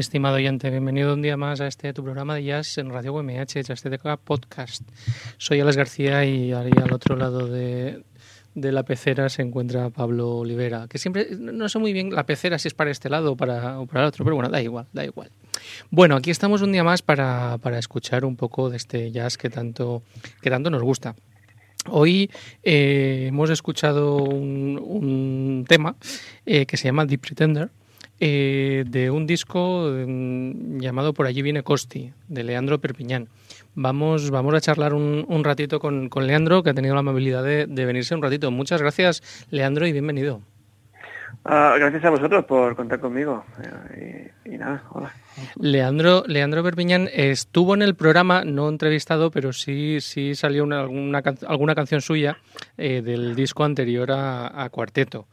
[0.00, 3.62] Estimado oyente, bienvenido un día más a este tu programa de jazz en Radio UMH,
[3.62, 4.82] Jazzteca Podcast.
[5.36, 8.02] Soy Alex García y ahí al otro lado de,
[8.54, 12.58] de la pecera se encuentra Pablo Olivera, que siempre no sé muy bien la pecera
[12.58, 14.86] si es para este lado o para, o para el otro, pero bueno, da igual,
[14.94, 15.30] da igual.
[15.90, 20.02] Bueno, aquí estamos un día más para, escuchar un poco de este jazz que tanto,
[20.40, 21.14] que tanto nos gusta.
[21.88, 22.30] Hoy
[22.62, 25.94] eh, hemos escuchado un, un tema
[26.46, 27.70] eh, que se llama The Pretender,
[28.20, 33.28] eh, de un disco mm, llamado Por allí viene Costi, de Leandro Perpiñán.
[33.74, 37.42] Vamos, vamos a charlar un, un ratito con, con, Leandro, que ha tenido la amabilidad
[37.42, 38.50] de, de, venirse un ratito.
[38.50, 40.42] Muchas gracias, Leandro, y bienvenido.
[41.44, 43.44] Uh, gracias a vosotros por contar conmigo.
[43.94, 45.14] Eh, y, y, nada, hola.
[45.58, 51.22] Leandro, Leandro Perpiñán estuvo en el programa, no entrevistado, pero sí, sí salió una, alguna,
[51.46, 52.36] alguna canción suya
[52.76, 55.28] eh, del disco anterior a, a Cuarteto.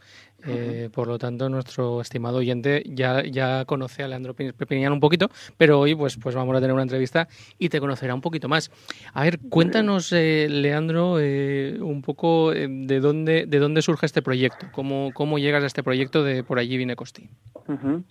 [0.45, 5.29] Eh, por lo tanto, nuestro estimado oyente ya, ya conoce a Leandro Pepiñán un poquito,
[5.57, 8.71] pero hoy pues, pues vamos a tener una entrevista y te conocerá un poquito más.
[9.13, 14.21] A ver, cuéntanos, eh, Leandro, eh, un poco eh, de dónde de dónde surge este
[14.21, 17.29] proyecto, cómo, cómo llegas a este proyecto de Por allí viene Costi.
[17.67, 18.03] Uh -huh.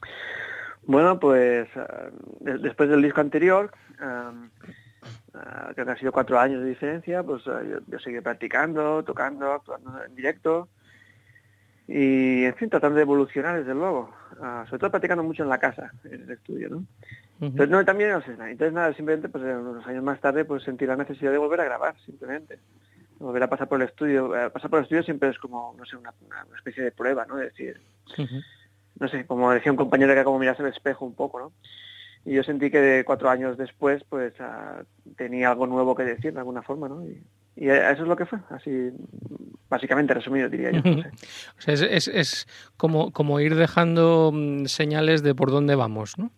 [0.85, 4.51] Bueno, pues uh, de después del disco anterior, um,
[5.35, 10.05] uh, que han sido cuatro años de diferencia, pues yo, yo seguí practicando, tocando, actuando
[10.05, 10.69] en directo
[11.89, 14.11] y en fin tratando de evolucionar desde luego.
[14.41, 17.47] Uh, sobre todo practicando mucho en la casa en el estudio no uh -huh.
[17.47, 18.51] entonces no también no sé nada.
[18.51, 21.65] Entonces nada simplemente pues unos años más tarde pues sentí la necesidad de volver a
[21.65, 22.59] grabar simplemente.
[23.19, 24.37] Volver a pasar por el estudio.
[24.37, 26.13] Eh, pasar por el estudio siempre es como no sé una,
[26.57, 27.81] especie de prueba no es decir
[28.19, 28.45] uh -huh.
[29.01, 31.53] no sé como decía un compañero que era como mirarse al espejo un poco no
[32.25, 34.85] y yo sentí que de cuatro años después pues uh,
[35.15, 37.23] tenía algo nuevo que decir de alguna forma no y,
[37.57, 38.93] y eso es lo que fue, así
[39.69, 40.83] básicamente resumido diría yo.
[40.83, 41.09] No sé.
[41.59, 46.19] o sea, es, es, es, como, como ir dejando mm, señales de por dónde vamos,
[46.19, 46.31] ¿no?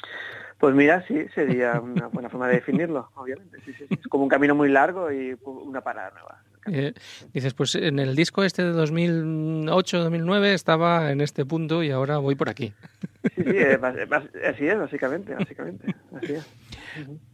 [0.59, 3.59] Pues mira, sí, sería una buena forma de definirlo, obviamente.
[3.65, 3.99] Sí, sí, sí.
[4.01, 6.43] Es como un camino muy largo y una parada nueva.
[6.71, 6.93] Eh,
[7.33, 12.35] dices, pues en el disco este de 2008-2009 estaba en este punto y ahora voy
[12.35, 12.75] por aquí.
[13.35, 13.79] Sí, sí, eh,
[14.49, 15.95] así es, básicamente, básicamente.
[16.15, 16.47] Así es.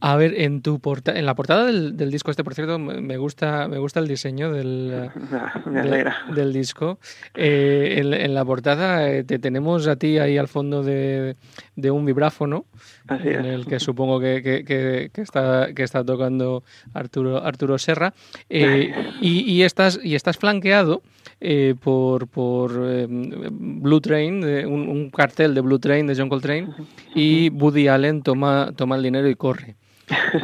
[0.01, 3.17] A ver, en tu porta en la portada del, del, disco este, por cierto, me
[3.17, 5.11] gusta, me gusta el diseño del,
[5.67, 6.99] me de, del disco.
[7.35, 11.37] Eh, en, en, la portada eh, te tenemos a ti ahí al fondo de,
[11.77, 12.67] de un vibráfono,
[13.07, 17.79] Así en el que supongo que, que, que, que, está, que está tocando Arturo, Arturo
[17.79, 18.15] Serra.
[18.49, 21.03] Eh, y, y, estás, y estás flanqueado
[21.47, 26.31] eh, por, por eh, Blue Train, de, un, un, cartel de Blue Train de John
[26.31, 26.69] Coltrane,
[27.15, 29.77] y Woody Allen toma, toma el dinero y corre.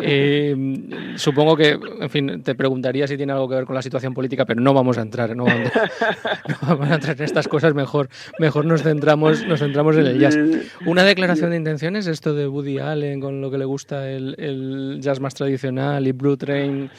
[0.03, 0.55] Eh,
[1.17, 4.45] supongo que, en fin, te preguntaría si tiene algo que ver con la situación política,
[4.45, 5.71] pero no vamos a entrar, no vamos,
[6.49, 7.75] no vamos a entrar en estas cosas.
[7.75, 8.09] Mejor,
[8.39, 10.39] mejor nos centramos, nos centramos en el jazz.
[10.87, 14.99] Una declaración de intenciones, esto de Woody Allen con lo que le gusta el, el
[15.01, 16.91] jazz más tradicional y Blue Train,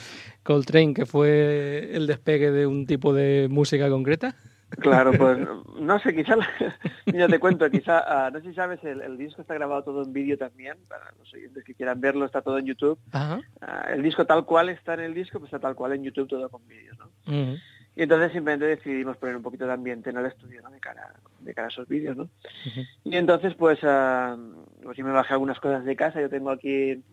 [0.44, 4.36] Coltrane, que fue el despegue de un tipo de música concreta.
[4.80, 5.38] Claro, pues
[5.80, 6.36] no sé, quizá,
[7.06, 10.04] ya te cuento, quizá, uh, no sé si sabes, el, el, disco está grabado todo
[10.04, 12.98] en vídeo también, para los oyentes que quieran verlo, está todo en YouTube.
[13.14, 13.42] Uh,
[13.92, 16.50] el disco tal cual está en el disco, pues está tal cual en YouTube, todo
[16.50, 17.06] con vídeos, ¿no?
[17.28, 17.62] Uh -huh.
[17.94, 20.72] Y entonces simplemente decidimos poner un poquito de ambiente en el estudio, ¿no?
[20.72, 22.30] De cara, de cara a esos vídeos, ¿no?
[23.04, 27.04] Y entonces, pues, pues yo me bajé algunas cosas de casa, yo tengo aquí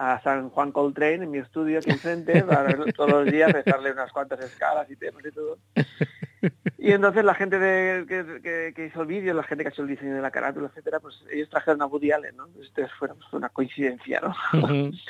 [0.00, 4.10] a San Juan Coltrane en mi estudio aquí enfrente para todos los días rezarle unas
[4.10, 5.58] cuantas escalas y temas y todo.
[6.78, 9.72] Y entonces la gente de, que, que, que, hizo el vídeo, la gente que ha
[9.72, 12.46] hecho el diseño de la carátula, etcétera, pues ellos trajeron a Woody Allen, ¿no?
[12.46, 14.28] Entonces fue una coincidencia, ¿no?
[14.58, 15.00] Uh -huh.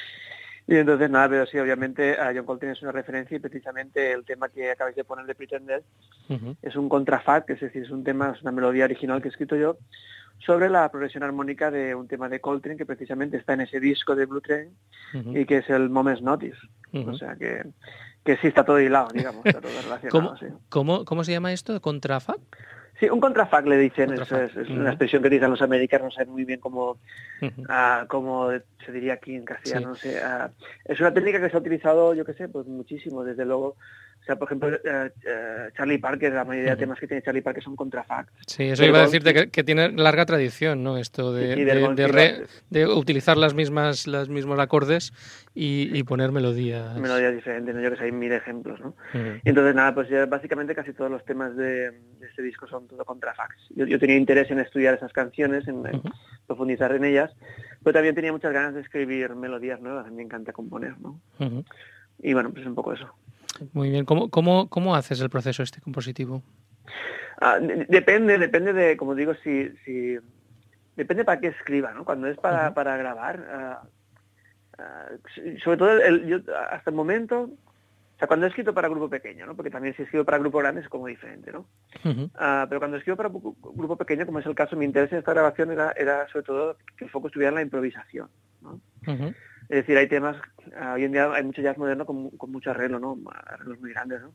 [0.66, 4.24] y entonces nada, pero sí, obviamente a John Coltrane es una referencia y precisamente el
[4.24, 5.84] tema que acabáis de poner de Pretender
[6.30, 6.56] uh -huh.
[6.62, 9.30] es un contrafat, que es decir, es un tema, es una melodía original que he
[9.30, 9.78] escrito yo,
[10.44, 14.16] sobre la progresión armónica de un tema de Coltrane que precisamente está en ese disco
[14.16, 14.68] de Blue Train
[15.14, 15.40] uh -huh.
[15.40, 16.58] y que es el Moments Notice.
[16.92, 17.10] Uh -huh.
[17.10, 17.64] O sea que,
[18.24, 20.10] que sí está todo hilado, digamos, está todo relacionado.
[20.10, 20.46] ¿Cómo, sí.
[20.68, 21.80] ¿cómo, ¿Cómo se llama esto?
[21.80, 22.40] ¿Contrafac?
[22.98, 24.50] Sí, un contrafac le dicen, contrafac.
[24.50, 24.80] Es, es, uh -huh.
[24.80, 26.98] una expresión que dicen los americanos, no saben muy bien cómo,
[27.42, 28.50] uh, cómo
[28.84, 29.94] se diría aquí en castellano.
[29.94, 30.08] Sí.
[30.08, 30.52] No sé,
[30.84, 33.76] es una técnica que se ha utilizado, yo qué sé, pues muchísimo, desde luego
[34.20, 37.40] o sea, por ejemplo, uh, uh, Charlie Parker, la mayoría de temas que tiene Charlie
[37.40, 38.32] Parker son contrafacts.
[38.46, 40.98] Sí, eso iba a decirte que, que, tiene larga tradición, ¿no?
[40.98, 45.12] Esto de, sí, de, de, re, de, utilizar las mismas, los mismos acordes
[45.54, 46.96] y, y, poner melodías.
[46.98, 47.80] Melodías diferentes, ¿no?
[47.80, 48.88] Yo que sé, hay mil ejemplos, ¿no?
[49.14, 49.40] Uh -huh.
[49.42, 52.86] Y entonces, nada, pues ya básicamente casi todos los temas de, de este disco son
[52.88, 53.68] todo contrafacts.
[53.70, 56.12] Yo, yo, tenía interés en estudiar esas canciones, en, en uh -huh.
[56.46, 57.32] profundizar en ellas,
[57.82, 61.20] pero también tenía muchas ganas de escribir melodías nuevas, me encanta componer, ¿no?
[62.22, 63.08] Y bueno, pues un poco eso.
[63.72, 64.04] Muy bien.
[64.04, 66.42] ¿Cómo, cómo, cómo haces el proceso este compositivo?
[67.40, 70.18] Ah, depende, depende de, como digo, si, si
[70.96, 72.04] depende para qué escriba, ¿no?
[72.04, 73.82] Cuando es para, para grabar, ah,
[75.64, 76.38] sobre todo el, yo,
[76.70, 79.56] hasta el momento, o sea, cuando he escrito para grupo pequeño, ¿no?
[79.56, 81.66] Porque también si escribo para grupo grande es como diferente, ¿no?
[82.34, 85.32] Ah, pero cuando escribo para grupo pequeño, como es el caso, mi interés en esta
[85.32, 88.28] grabación era, era sobre todo que el foco estuviera en la improvisación,
[88.60, 88.80] ¿no?
[89.70, 90.36] Es decir, hay temas,
[90.92, 93.16] hoy en día hay mucho jazz moderno con, mucho arreglo, ¿no?
[93.46, 94.32] Arreglos muy grandes, ¿no?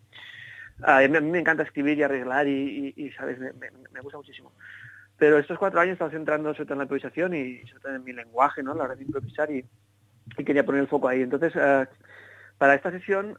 [0.82, 3.38] a mí me encanta escribir y arreglar y, ¿sabes?
[3.40, 4.54] Me, gusta muchísimo.
[5.18, 7.96] Pero estos cuatro años he estado centrando sobre todo en la improvisación y sobre todo
[7.96, 8.74] en mi lenguaje, ¿no?
[8.76, 9.66] La hora de improvisar y,
[10.46, 11.22] quería poner el foco ahí.
[11.22, 11.86] Entonces, eh,
[12.58, 13.38] para esta sesión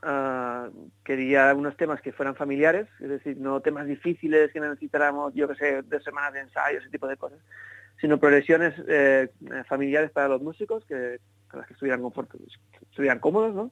[1.02, 5.54] quería unos temas que fueran familiares, es decir, no temas difíciles que necesitáramos, yo que
[5.54, 7.38] sé, de semanas de ensayo, ese tipo de cosas,
[8.00, 9.28] sino progresiones eh,
[9.68, 12.02] familiares para los músicos, que, para las que estuvieran,
[12.90, 13.70] estuvieran cómodos, ¿no?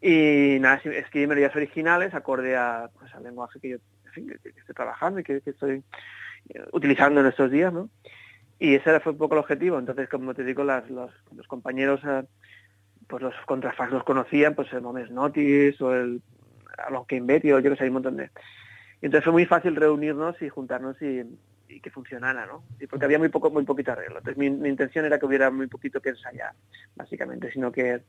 [0.00, 3.76] Y nada, escribí melodías originales acorde a, pues, al lenguaje que yo
[4.14, 5.82] estoy trabajando y que, estoy
[6.50, 7.90] eh, utilizando en estos días, ¿no?
[8.60, 9.78] Y ese fue un poco el objetivo.
[9.78, 11.12] Entonces, como te digo, las, los,
[11.46, 12.24] compañeros, eh,
[13.08, 16.22] pues los contrafax los conocían, pues el Momes Notice o el
[16.78, 18.30] Alon Betty o yo que sé, hay un montón de...
[19.00, 21.22] Y entonces fue muy fácil reunirnos y juntarnos y,
[21.68, 22.64] y que funcionara, ¿no?
[22.80, 24.18] Y porque había muy poco, muy poquito arreglo.
[24.18, 26.54] Entonces mi, intención era que hubiera muy poquito que ensayar,
[26.96, 28.02] básicamente, sino que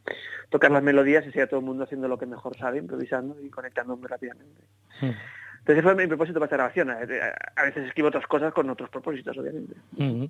[0.49, 3.49] tocar las melodías y sea todo el mundo haciendo lo que mejor sabe, improvisando y
[3.49, 4.61] conectando muy rápidamente.
[5.01, 5.11] Hmm.
[5.59, 6.89] Entonces fue mi propósito para esta grabación.
[6.89, 9.75] A veces escribo otras cosas con otros propósitos, obviamente.
[9.91, 10.25] Hmm.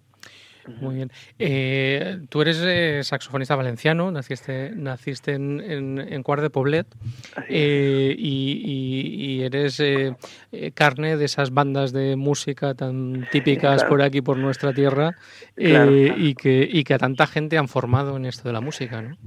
[0.81, 1.11] Muy bien.
[1.37, 6.87] Eh, tú eres eh, saxofonista valenciano, naciste, naciste en, en, Cuart de Poblet
[7.47, 9.81] eh, y, eres
[10.73, 15.15] carne de esas bandas de música tan típicas por aquí, por nuestra tierra,
[15.55, 19.17] y, que, y que a tanta gente han formado en esto de la música, ¿no?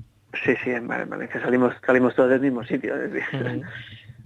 [0.45, 2.95] Sí, sí, en Valencia salimos, salimos todos del mismo sitio.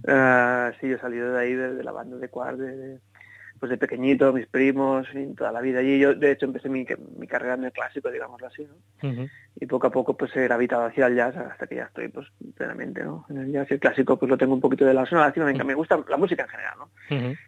[0.09, 2.99] Ah, sí, yo salido de ahí, de, la banda de Cuart, de
[3.59, 5.99] pues de pequeñito, mis primos, y toda la vida allí.
[5.99, 6.85] Yo, de hecho, empecé mi,
[7.17, 9.27] mi carrera en el clásico, digámoslo así, ¿no?
[9.59, 12.27] Y poco a poco, pues he gravitado hacia el jazz hasta que ya estoy, pues,
[12.55, 13.25] plenamente, ¿no?
[13.29, 15.63] En el jazz y el clásico, pues lo tengo un poquito de la zona me,
[15.63, 16.89] me gusta la música en general, ¿no?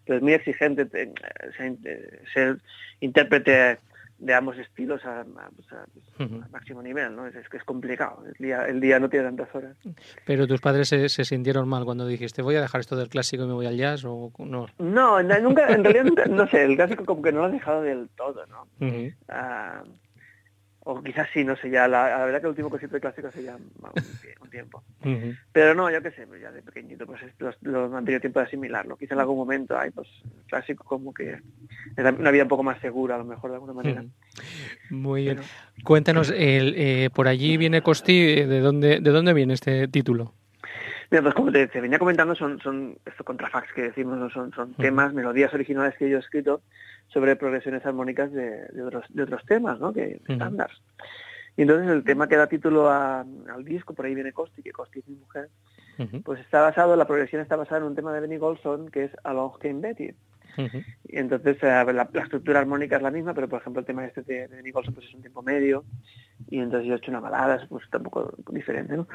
[0.05, 1.13] Pero es muy exigente eh,
[1.57, 1.77] ser,
[2.33, 2.57] ser
[2.99, 3.79] intérprete
[4.19, 7.25] de ambos estilos a, pues, máximo nivel, ¿no?
[7.25, 9.77] Es, que es complicado, el día, el día no tiene tantas horas.
[10.25, 13.47] Pero tus padres se, sintieron mal cuando dijiste, voy a dejar esto del clásico y
[13.47, 14.67] me voy al jazz, o no?
[14.77, 18.09] No, nunca, en realidad no sé, el clásico como que no lo has dejado del
[18.15, 18.67] todo, ¿no?
[20.81, 23.31] O quizás sí, no sé, ya la, la verdad que el último concierto de clásico
[23.31, 23.59] se llama
[24.41, 24.83] un, tiempo.
[25.51, 27.21] Pero no, yo qué sé, pues ya de pequeñito pues
[27.61, 28.97] lo, han tenido tiempo de asimilarlo.
[28.97, 30.07] Quizá en algún momento hay pues
[30.47, 31.41] clásico como que es
[31.97, 34.03] una vida un poco más segura a lo mejor de alguna manera.
[34.89, 35.39] Muy bien.
[35.83, 40.33] Cuéntanos, el, eh, por allí viene Costi, eh, ¿de dónde, ¿de dónde viene este título?
[41.11, 45.13] Mira, pues como te, venía comentando, son, son estos contrafax que decimos, son, son temas,
[45.13, 46.61] melodías originales que yo he escrito
[47.09, 49.93] sobre progresiones armónicas de, de, otros, de otros temas, ¿no?
[49.93, 50.77] Que estándares.
[51.59, 54.99] Y entonces el tema que da título al disco, por ahí viene Costi, que Costi
[54.99, 55.49] es mi mujer,
[56.23, 59.11] pues está basado, la progresión está basada en un tema de Benny Golson que es
[59.25, 60.13] Along Came Betty.
[60.57, 64.21] Y entonces eh, la, estructura armónica es la misma, pero por ejemplo el tema este
[64.21, 65.83] de, Benny Golson pues es un tiempo medio,
[66.49, 69.07] y entonces yo he hecho una balada, pues está un poco diferente, ¿no?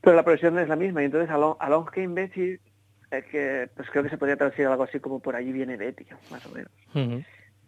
[0.00, 2.58] Pero la progresión es la misma, y entonces Along, Along Came Betty
[3.18, 6.06] es que pues creo que se podría traducir algo así como por allí viene Betty,
[6.30, 7.24] más o menos.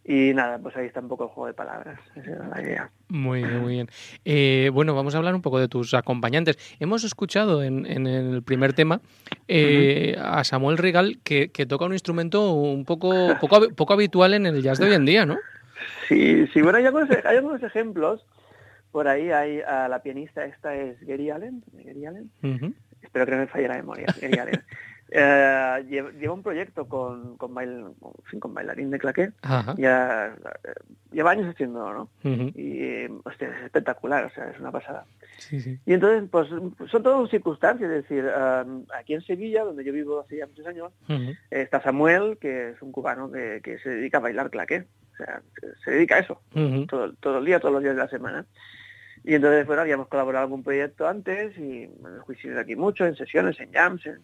[0.06, 2.90] Y nada, pues ahí está un poco el juego de palabras, esa era la idea.
[3.08, 3.88] Muy bien, muy bien.
[4.26, 6.58] Eh, bueno, vamos a hablar un poco de tus acompañantes.
[6.78, 9.00] Hemos escuchado en, en el primer tema
[9.48, 14.44] eh, a Samuel Rigal que, que, toca un instrumento un poco, poco, poco habitual en
[14.44, 15.38] el jazz de hoy en día, ¿no?
[16.08, 18.26] Sí, sí, bueno, hay algunos, hay algunos ejemplos.
[18.92, 22.30] Por ahí hay a la pianista, esta es Gary Allen, Gary Allen.
[23.02, 24.62] Espero que no me falle la memoria, Gary Allen.
[25.10, 27.54] Eh, lleva, un proyecto con, con,
[28.40, 29.32] con bailarín de claqué.
[29.76, 30.34] Ya,
[30.64, 30.72] eh,
[31.12, 32.08] lleva años haciendo, ¿no?
[32.22, 35.04] Y hostia, es espectacular, o sea, es una pasada.
[35.50, 38.28] Y entonces, pues son todas circunstancias, es decir,
[38.98, 40.92] aquí en Sevilla, donde yo vivo hace ya muchos años,
[41.50, 44.86] está Samuel, que es un cubano que, que, se dedica a bailar claqué.
[45.12, 45.42] O sea,
[45.84, 46.40] se, dedica a eso,
[46.88, 48.46] todo, todo el día, todos los días de la semana.
[49.24, 53.16] Y entonces, bueno, habíamos colaborado en un proyecto antes y bueno, coincidimos aquí mucho, en
[53.16, 54.20] sesiones, en jams, en,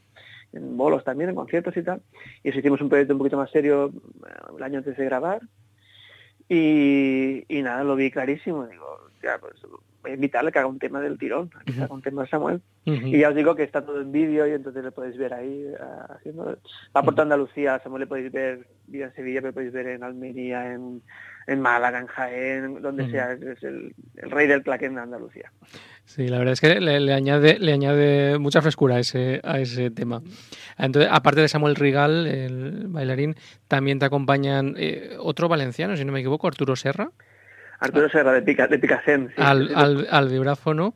[0.52, 2.02] en bolos también, en conciertos y tal.
[2.42, 3.92] Y eso hicimos un proyecto un poquito más serio
[4.26, 5.40] eh, el año antes de grabar.
[6.49, 8.66] Y, y nada, lo vi clarísimo.
[8.66, 9.54] Digo, ya, pues
[10.09, 12.61] invitarle que haga un tema del tirón, que haga un tema de Samuel.
[12.85, 15.66] Y ya os digo que está todo en vídeo y entonces le podéis ver ahí
[15.66, 16.59] uh, haciendo...
[16.97, 21.02] Va por Andalucía, Samuel le podéis ver, en Sevilla, pero podéis ver en Almería, en,
[21.47, 25.52] en Málaga, en Jaén, donde sea, es el, el, rey del claquén de Andalucía.
[26.04, 29.90] Sí, la verdad es que le, añade, le añade mucha frescura a ese, a ese
[29.90, 30.23] tema.
[30.78, 33.37] Entonces, aparte de Samuel Rigal, el bailarín,
[33.69, 37.12] también te acompañan eh, otro valenciano, si no me equivoco, Arturo Serra.
[37.80, 39.32] Arturo Serra de, Pica, de Picasen.
[39.37, 40.94] al, al, al, vibráfono.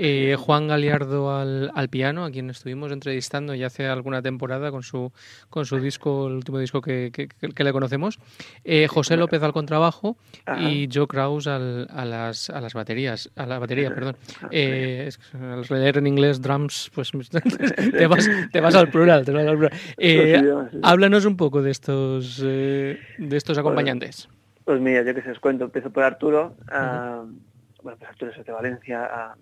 [0.00, 4.84] Eh, Juan Galiardo al, al, piano, a quien estuvimos entrevistando ya hace alguna temporada con
[4.84, 5.12] su,
[5.50, 8.20] con su disco, el último disco que, que, que le conocemos.
[8.62, 10.16] Eh, José López al contrabajo
[10.46, 10.62] Ajá.
[10.62, 14.16] y Joe Kraus al, a, las, a las baterías, a la batería, perdón.
[14.52, 17.10] Eh, al leer en inglés drums, pues
[17.92, 19.24] te vas, te vas al plural.
[19.24, 19.72] Te vas al plural.
[19.96, 20.40] Eh,
[20.84, 24.28] háblanos un poco de estos, eh, de estos acompañantes.
[24.68, 26.54] Pues, mira, yo que se os cuento, empiezo por Arturo.
[26.60, 27.24] Uh -huh.
[27.24, 27.40] uh,
[27.82, 29.34] bueno, pues Arturo es de Valencia.
[29.34, 29.40] Uh,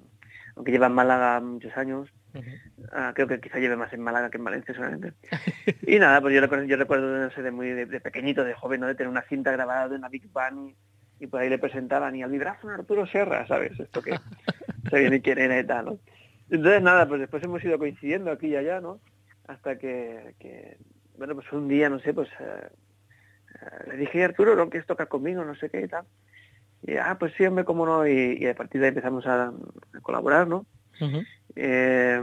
[0.54, 2.08] aunque lleva en Málaga muchos años.
[2.32, 3.10] -huh.
[3.10, 5.14] uh, creo que quizá lleve más en Málaga que en Valencia solamente.
[5.82, 8.54] y nada, pues yo recuerdo, yo recuerdo no sé, de muy de, de, pequeñito, de
[8.54, 8.86] joven, ¿no?
[8.86, 10.68] de tener una cinta grabada de una Big Bang
[11.18, 13.80] y, y por ahí le presentaban y al vibráfono Arturo Serra, ¿sabes?
[13.80, 14.12] Esto que
[14.90, 15.98] sabía ni quién era y tal, ¿no?
[16.50, 19.00] Entonces nada, pues después hemos ido coincidiendo aquí y allá, ¿no?
[19.48, 20.78] Hasta que, que
[21.18, 22.85] bueno, pues un día, no sé, pues uh,
[23.86, 25.44] le dije, Arturo, ¿no quieres tocar conmigo?
[25.44, 26.04] No sé qué y tal.
[26.82, 29.46] Y, ah, pues sí, hombre, cómo no, y, y a partir de ahí empezamos a,
[29.48, 30.66] a colaborar, ¿no?
[31.00, 31.26] Uh -huh.
[31.56, 32.20] eh,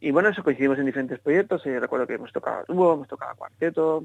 [0.00, 3.34] y bueno, eso coincidimos en diferentes proyectos, y recuerdo que hemos tocado dúo, hemos tocado
[3.36, 4.04] cuarteto,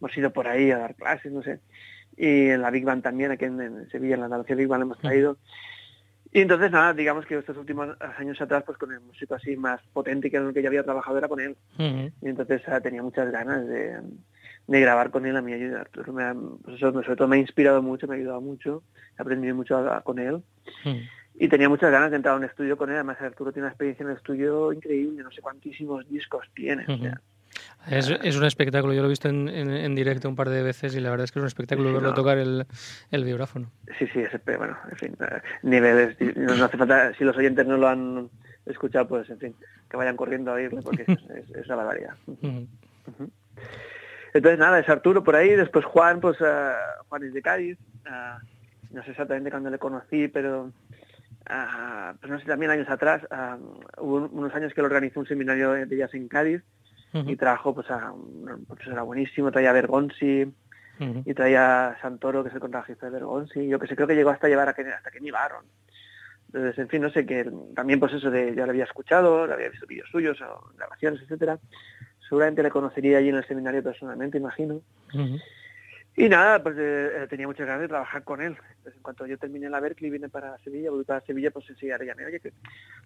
[0.00, 1.60] hemos ido por ahí a dar clases, no sé,
[2.16, 4.82] y en la Big Band también, aquí en, en Sevilla, en la Andalucía Big Band
[4.82, 5.32] hemos traído.
[5.32, 5.38] Uh -huh.
[6.34, 9.82] Y entonces, nada, digamos que estos últimos años atrás, pues con el músico así más
[9.92, 11.56] potente que en el que ya había trabajado era con él.
[11.78, 12.12] Uh -huh.
[12.22, 14.00] Y entonces uh, tenía muchas ganas de,
[14.66, 15.52] de grabar con él a mí.
[15.52, 18.82] Arturo me ha, pues eso, sobre todo me ha inspirado mucho, me ha ayudado mucho,
[19.18, 20.42] he aprendido mucho a, a, con él.
[20.84, 20.98] Mm.
[21.34, 22.96] Y tenía muchas ganas de entrar a un estudio con él.
[22.96, 26.84] Además, Arturo tiene una experiencia en el estudio increíble, no sé cuantísimos discos tiene.
[26.84, 26.98] Uh -huh.
[26.98, 30.36] o sea, es, es, un espectáculo, yo lo he visto en, en, en, directo un
[30.36, 32.14] par de veces y la verdad es que es un espectáculo sí, verlo no.
[32.14, 32.66] tocar el,
[33.10, 33.70] el vibráfono.
[33.98, 37.66] Sí, sí, es, bueno, en fin, eh, niveles, no, no hace falta, si los oyentes
[37.66, 38.30] no lo han
[38.66, 39.54] escuchado, pues en fin,
[39.90, 42.14] que vayan corriendo a oírlo porque es, es, es una barbaridad.
[42.26, 42.66] Uh -huh.
[43.06, 43.30] Uh -huh.
[44.34, 48.94] Entonces, nada, es Arturo por ahí, después Juan, pues uh, Juan es de Cádiz, uh,
[48.94, 53.22] no sé exactamente cuándo le conocí, pero uh, pues no sé, también años atrás,
[53.98, 56.62] hubo unos años que él organizó un seminario de jazz en Cádiz
[57.12, 57.30] -huh.
[57.30, 60.46] y trajo pues a un profesor era buenísimo, traía a Bergonzi,
[60.98, 61.22] -huh.
[61.26, 64.14] y traía a Santoro, que es el contrabajista de Bergonzi, yo que sé, creo que
[64.14, 65.64] llegó hasta llevar a que, hasta que me llevaron.
[66.46, 69.54] Entonces, en fin, no sé, que también pues eso de, ya lo había escuchado, lo
[69.54, 71.58] había visto vídeos suyos o grabaciones, etcétera
[72.32, 74.76] seguramente le conocería allí en el seminario personalmente, imagino.
[75.12, 75.42] Uh -huh.
[76.16, 78.56] Y nada, pues eh, tenía muchas ganas de trabajar con él.
[78.78, 81.98] Entonces, en cuanto yo terminé la Berkeley, vine para Sevilla, volví para Sevilla, pues enseguida
[81.98, 82.54] le llamé, oye, que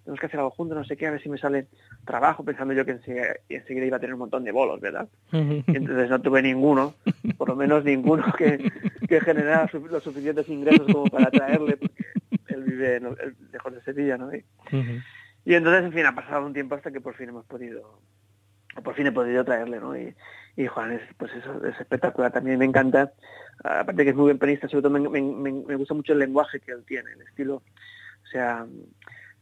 [0.05, 1.67] tenemos que hacer algo juntos, no sé qué, a ver si me sale
[2.05, 5.09] trabajo, pensando yo que enseguida, enseguida iba a tener un montón de bolos, ¿verdad?
[5.33, 6.95] Y entonces no tuve ninguno,
[7.37, 8.71] por lo menos ninguno que,
[9.09, 12.05] que generara su, los suficientes ingresos como para traerle, porque
[12.47, 13.09] él vive él,
[13.53, 14.33] lejos de Sevilla, ¿no?
[14.33, 14.39] Y,
[14.71, 15.05] uh -huh.
[15.45, 18.01] y entonces, en fin, ha pasado un tiempo hasta que por fin hemos podido
[18.83, 19.97] por fin he podido traerle, ¿no?
[19.97, 20.15] Y,
[20.57, 23.13] y Juan es, pues eso, es espectacular, también me encanta,
[23.63, 26.61] aparte que es muy buen pianista, sobre todo me, me, me, gusta mucho el lenguaje
[26.61, 28.67] que él tiene, el estilo, o sea,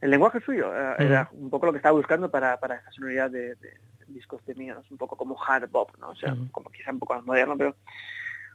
[0.01, 3.31] el lenguaje suyo, uh, era un poco lo que estaba buscando para, para esta sonoridad
[3.31, 3.75] de, de,
[4.09, 6.11] discos de míos, un poco como hard bop, ¿no?
[6.11, 6.51] O sea, uh -huh.
[6.51, 7.75] como quizá un poco más moderno, pero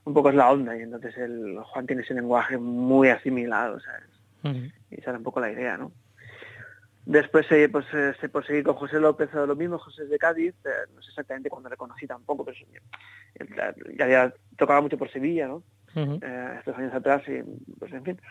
[0.05, 4.09] un poco es la onda, y entonces el Juan tiene ese lenguaje muy asimilado, ¿sabes?
[4.43, 4.73] Uh -huh.
[4.91, 5.91] Y esa era un poco la idea, ¿no?
[7.05, 10.53] Después eh, pues, eh, se por seguir con José López lo mismo, José de Cádiz,
[10.65, 12.57] eh, no sé exactamente cuándo le conocí tampoco, pero
[13.97, 15.63] ya había tocado mucho por Sevilla, ¿no?
[15.95, 16.59] Uh -huh.
[16.59, 17.41] estos años atrás, y
[17.79, 18.21] pues en fin,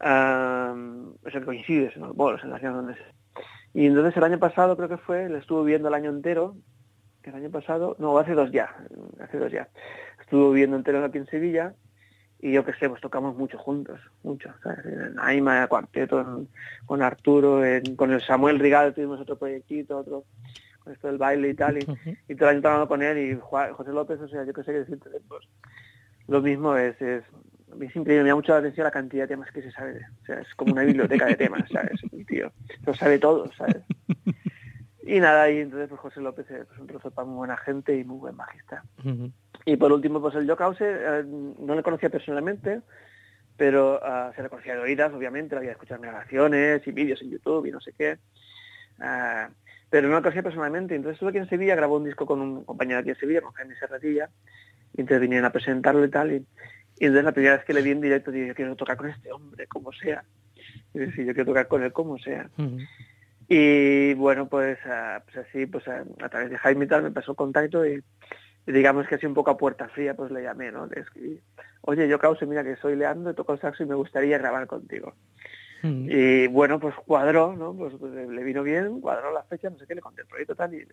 [0.00, 2.96] eso coincide en los bolos, en las donde
[3.74, 6.56] Y entonces el año pasado creo que fue, le estuvo viendo el año entero,
[7.22, 8.74] el año pasado, no, hace dos ya,
[9.20, 9.68] hace dos ya,
[10.20, 11.74] estuvo viendo entero aquí en Sevilla,
[12.40, 14.84] y yo que sé, pues tocamos mucho juntos, mucho, ¿sabes?
[14.84, 16.48] En Aima, cuarteto, en,
[16.84, 20.24] con Arturo, en, con el Samuel Rigal tuvimos otro proyectito, otro,
[20.80, 22.18] con esto del baile y tal, y, uh -huh.
[22.28, 24.62] y todo el año trabajando con él, y Juan, José López, o sea, yo que
[24.62, 25.48] sé qué decirte, pues
[26.28, 27.24] lo mismo es, es,
[27.72, 30.00] a mí siempre me da mucho la atención la cantidad de temas que se sabe,
[30.22, 32.00] o sea, es como una biblioteca de temas, ¿sabes?
[32.12, 32.52] El tío,
[32.84, 33.82] lo sabe todo, ¿sabes?
[35.06, 37.96] Y nada, y entonces pues José López es pues, un trozo para muy buena gente
[37.96, 38.34] y muy buen.
[38.34, 38.38] Uh
[39.04, 39.32] -huh.
[39.66, 42.80] Y por último, pues el Joe Krause, eh, no le conocía personalmente,
[43.56, 47.66] pero uh, se le conocía de oídas, obviamente, había escuchado grabaciones y vídeos en YouTube
[47.66, 48.18] y no sé qué.
[48.98, 49.52] Uh,
[49.90, 50.94] pero no le conocía personalmente.
[50.94, 53.52] Entonces estuve aquí en Sevilla, grabó un disco con un compañero aquí en Sevilla, con
[53.52, 54.30] Jaime Serratilla,
[54.94, 56.32] y entonces vinieron a presentarlo y tal.
[56.32, 56.36] Y,
[56.98, 59.08] y entonces la primera vez que le vi en directo dije, yo quiero tocar con
[59.08, 60.24] este hombre, como sea.
[60.94, 62.48] Y dije, yo quiero tocar con él, como sea.
[62.56, 62.88] Uh -huh.
[63.48, 67.10] Y bueno, pues, uh, pues así, pues uh, a través de Jaime y tal me
[67.10, 68.02] pasó contacto y, y,
[68.72, 70.86] digamos que así un poco a puerta fría pues le llamé, ¿no?
[70.86, 71.40] Le escribí,
[71.82, 75.14] oye, yo Cause, mira que soy Leandro, toco el saxo y me gustaría grabar contigo.
[75.82, 76.08] Mm.
[76.10, 77.74] Y bueno, pues cuadró, ¿no?
[77.74, 80.56] Pues, pues, le vino bien, cuadró la fecha, no sé qué, le conté el proyecto
[80.56, 80.86] tal y,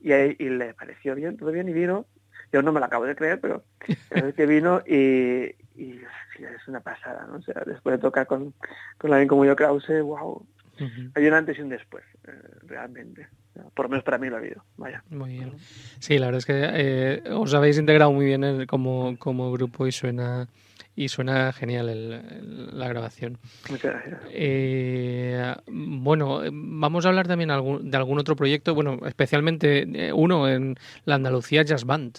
[0.00, 2.06] y, y le pareció bien, todo bien y vino.
[2.52, 3.64] Yo no me lo acabo de creer, pero
[4.10, 6.00] es que vino y, y
[6.38, 7.38] es una pasada, ¿no?
[7.38, 8.54] O sea, después de tocar con,
[8.98, 10.46] con alguien como yo, Krause, wow,
[11.14, 12.32] hay un antes y un después, eh,
[12.66, 13.28] realmente.
[13.74, 14.64] Por lo menos para mí lo ha habido.
[14.76, 15.04] Vaya.
[15.10, 15.52] Muy bien.
[16.00, 19.92] Sí, la verdad es que eh, os habéis integrado muy bien como, como grupo y
[19.92, 20.48] suena
[20.96, 23.38] y suena genial el, la grabación.
[23.68, 24.20] Muchas gracias.
[24.30, 31.16] Eh, bueno, vamos a hablar también de algún otro proyecto, bueno, especialmente uno en la
[31.16, 32.18] Andalucía Jazz Band.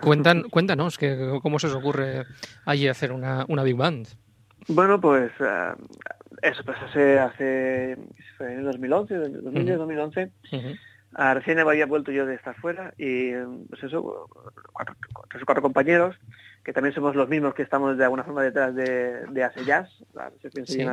[0.00, 2.24] cuentan, cuéntanos que, cómo se os ocurre
[2.64, 4.08] allí hacer una, una big band.
[4.68, 5.30] Bueno, pues
[6.42, 7.98] eso pues hace, hace
[8.36, 10.32] fue en el 2011, 2010, 2011.
[11.34, 13.32] recién había vuelto yo de estar fuera y
[13.68, 14.28] pues eso,
[14.72, 14.94] cuatro,
[15.30, 16.16] tres o cuatro compañeros,
[16.64, 19.90] que también somos los mismos que estamos de alguna forma detrás de, de Ace Jazz,
[20.64, 20.84] sí,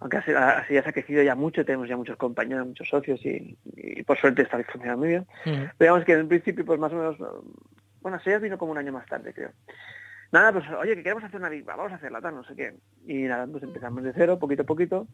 [0.00, 3.56] aunque Ace, Jazz ha crecido ya mucho, tenemos ya muchos compañeros, muchos socios y,
[4.04, 5.26] por suerte está funcionando muy bien.
[5.44, 7.16] Pero digamos que en principio pues más o menos,
[8.02, 9.50] bueno, Ace Jazz vino como un año más tarde creo.
[10.34, 12.74] Nada, pues oye, que queremos hacer una Big vamos a hacerla, tal, no sé qué.
[13.06, 15.06] Y nada, pues empezamos de cero, poquito a poquito.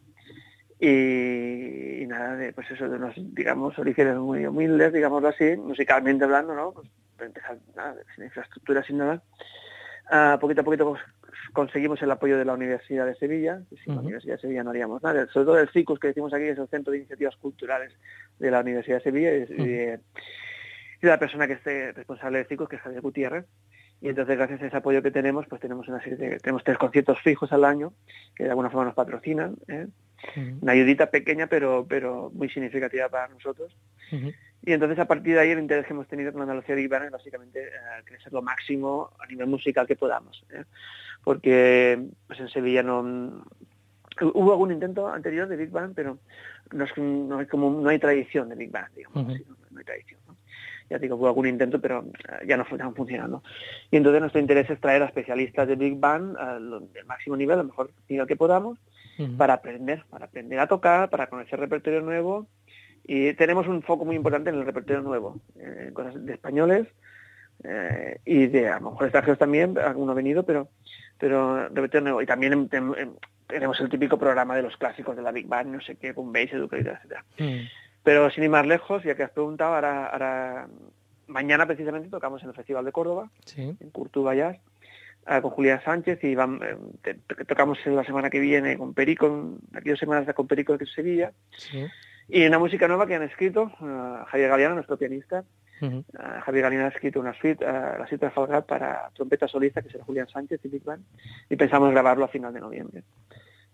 [0.79, 6.55] Y, nada, de, pues eso, de unos, digamos, orígenes muy humildes, digámoslo así, musicalmente hablando,
[6.55, 6.71] ¿no?
[6.73, 6.87] Pues
[7.19, 9.21] empezar nada, sin infraestructura, sin nada.
[10.11, 11.03] Uh, poquito a poquito pues,
[11.53, 14.71] conseguimos el apoyo de la Universidad de Sevilla, y sin la Universidad de Sevilla no
[14.71, 15.27] haríamos nada.
[15.27, 17.93] Sobre todo el CICUS que decimos aquí es el Centro de Iniciativas Culturales
[18.39, 19.99] de la Universidad de Sevilla y, y,
[20.99, 23.45] y la persona que esté responsable de CICUS, que es Javier Gutiérrez,
[24.01, 26.77] y entonces gracias a ese apoyo que tenemos pues tenemos una serie de, tenemos tres
[26.77, 27.93] conciertos fijos al año
[28.35, 29.87] que de alguna forma nos patrocinan ¿eh?
[30.59, 33.75] una ayudita pequeña pero pero muy significativa para nosotros.
[34.63, 37.05] Y entonces a partir de ahí el interés que hemos tenido con Andalucía Big Band
[37.05, 40.65] es básicamente eh, crecer lo máximo a nivel musical que podamos ¿eh?
[41.23, 43.45] porque pues en Sevilla no
[44.33, 46.17] hubo algún intento anterior de Big Band pero
[46.71, 49.27] no es no hay como no hay tradición de Big Band digamos
[49.71, 50.19] no hay tradición
[50.91, 53.43] ya digo, hubo algún intento, pero eh, ya no están funcionando.
[53.89, 57.67] Y entonces nuestro interés es traer a especialistas de Big Band al máximo nivel, al
[57.67, 58.77] mejor nivel que podamos,
[59.37, 62.47] para aprender, para aprender a tocar, para conocer repertorio nuevo.
[63.03, 66.87] Y tenemos un foco muy importante en el repertorio nuevo, eh, cosas de españoles
[67.63, 70.69] eh, y de a lo mejor extranjeros también, alguno ha venido, pero
[71.17, 72.21] pero repertorio nuevo.
[72.21, 72.67] Y también
[73.47, 76.33] tenemos el típico programa de los clásicos de la Big Band, no sé qué, con
[76.33, 77.23] bass, educativa, etcétera.
[78.03, 80.67] Pero sin ir más lejos, ya que has preguntado, ahora,
[81.27, 84.57] mañana precisamente tocamos en el Festival de Córdoba, en Curtuba Jazz,
[85.27, 86.59] eh, con Julián Sánchez y van,
[87.03, 87.15] eh,
[87.47, 91.31] tocamos la semana que viene con Perico, aquí dos semanas con Perico de Sevilla.
[92.27, 95.43] Y una música nueva que han escrito, uh, Javier Galeano, nuestro pianista.
[96.45, 100.03] Javier Galeano ha escrito una suite, la suite de Falgat para trompeta solista, que será
[100.03, 101.03] Julián Sánchez y Big Band,
[101.49, 103.03] y pensamos grabarlo a final de noviembre.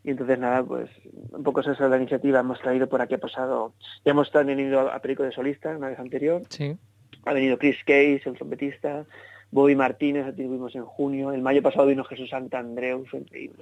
[0.07, 0.89] Y entonces nada, pues
[1.31, 2.39] un poco esa es la iniciativa.
[2.39, 3.73] Hemos traído por aquí, ha pasado,
[4.05, 6.43] ya hemos también ido a Perico de Solista una vez anterior.
[6.47, 6.77] Sí.
[7.25, 9.03] Ha venido Chris Case, el trompetista,
[9.51, 11.33] Bobby Martínez, tuvimos en junio.
[11.33, 13.61] El mayo pasado vino Jesús Santandreu, fue increíble.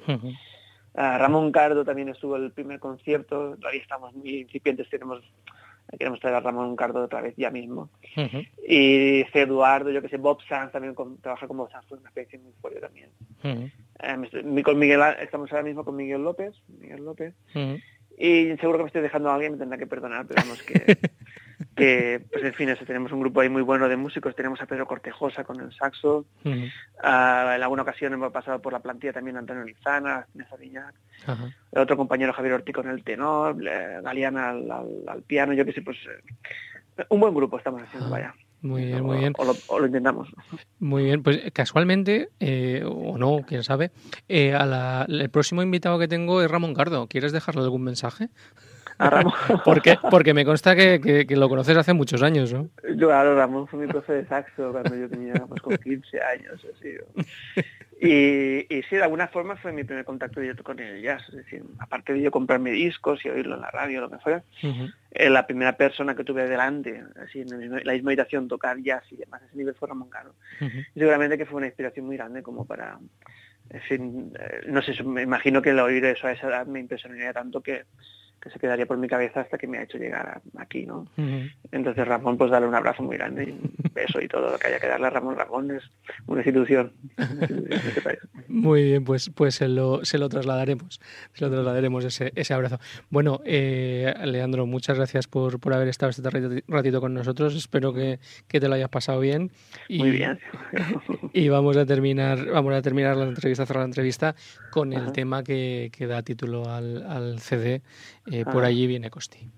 [0.93, 5.23] Ramón Cardo también estuvo el primer concierto, todavía estamos muy incipientes, tenemos
[5.97, 7.89] queremos traer a Ramón Cardo otra vez ya mismo.
[8.67, 9.41] Y C.
[9.41, 12.53] Eduardo, yo que sé, Bob Sanz también trabaja con Bob Sanz, fue una especie muy
[12.61, 13.09] fuerte también.
[13.43, 17.33] Eh, con Miguel, estamos ahora mismo con Miguel López, Miguel López.
[18.17, 20.73] Y seguro que me estoy dejando a alguien, me tendrá que perdonar, pero vamos que,
[21.75, 24.65] que pues en fin, eso, tenemos un grupo ahí muy bueno de músicos, tenemos a
[24.65, 26.71] Pedro Cortejosa con el saxo, en
[27.03, 30.27] alguna ocasión hemos pasado por la plantilla también Antonio Lizana,
[30.59, 30.93] Viñac,
[31.71, 35.97] el otro compañero Javier Ortiz con el tenor, Galeana al, piano, yo que sé, pues
[36.07, 38.33] eh, un buen grupo estamos haciendo, vaya.
[38.61, 39.33] Muy bien, muy bien.
[39.37, 40.27] O lo, intentamos.
[40.79, 43.91] Muy bien, pues casualmente, eh, o no, quién sabe,
[44.27, 44.57] eh,
[45.07, 47.07] el próximo invitado que tengo es Ramón Cardo.
[47.07, 48.29] ¿Quieres dejarle algún mensaje?
[48.97, 49.33] A Ramón.
[49.65, 52.69] porque, porque me consta que, lo conoces hace muchos años, ¿no?
[52.97, 56.65] Claro, Ramón fue mi profe de saxo cuando yo tenía pues, con 15 años.
[56.73, 56.97] Así.
[57.99, 61.23] Y, y sí, de alguna forma fue mi primer contacto directo con el jazz.
[61.29, 64.43] Es decir, aparte de yo comprarme discos y oírlo en la radio, lo que fuera,
[65.11, 69.15] eh, la primera persona que tuve delante, así en la misma habitación, tocar jazz y
[69.15, 70.35] demás, ese nivel fue Ramón Caro.
[70.93, 72.99] seguramente que fue una inspiración muy grande como para...
[73.67, 76.79] En fin, eh, no sé, me imagino que el oír eso a esa edad me
[76.79, 77.85] impresionaría tanto que,
[78.41, 81.07] que se quedaría por mi cabeza hasta que me ha hecho llegar aquí, ¿no?
[81.71, 84.67] Entonces Ramón, pues darle un abrazo muy grande y un beso y todo lo que
[84.67, 85.35] haya que darle a Ramón.
[85.35, 85.83] Ramón es
[86.27, 86.93] una institución.
[87.17, 91.01] Este muy bien, pues, pues se, lo, se lo trasladaremos,
[91.33, 92.79] se lo trasladaremos ese, ese abrazo.
[93.09, 96.21] Bueno, eh, Leandro, muchas gracias por, por haber estado este
[96.67, 97.55] ratito con nosotros.
[97.55, 99.51] Espero que, que te lo hayas pasado bien.
[99.87, 100.39] Y, muy bien.
[101.33, 104.35] y vamos a terminar, vamos a terminar la entrevista, cerrar la entrevista
[104.71, 107.81] con el tema que, que da título al, al CD
[108.31, 108.67] eh, por ah.
[108.67, 109.49] allí viene Costi.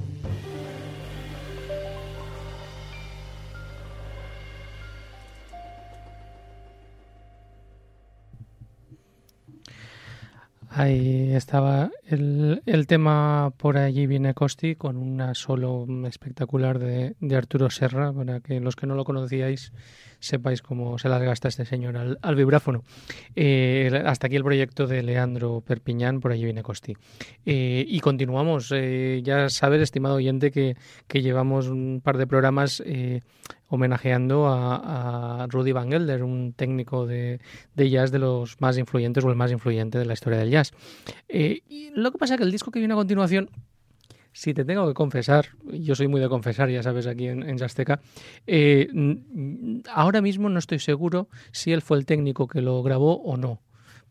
[10.73, 17.35] Ahí estaba el, el, tema Por allí viene Costi con una solo espectacular de, de,
[17.35, 19.73] Arturo Serra, para que los que no lo conocíais
[20.21, 22.83] sepáis cómo se las gasta este señor al, al vibráfono.
[23.35, 26.95] Eh, hasta aquí el proyecto de Leandro Perpiñán, Por allí viene Costi.
[27.45, 28.71] Eh, y continuamos.
[28.73, 32.83] Eh, ya sabes, estimado oyente, que, que, llevamos un par de programas
[33.67, 37.39] homenajeando a, a, Rudy Van Gelder, un técnico de,
[37.73, 40.73] de, jazz de los más influyentes o el más influyente de la historia del jazz.
[41.29, 43.49] Y lo que pasa es que el disco que viene a continuación,
[44.33, 47.57] si te tengo que confesar, yo soy muy de confesar, ya sabes, aquí en, en
[48.47, 48.87] eh,
[49.93, 53.61] ahora mismo no estoy seguro si él fue el técnico que lo grabó o no